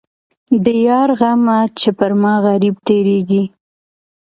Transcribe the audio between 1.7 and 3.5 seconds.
چې پر ما غريب تېرېږي.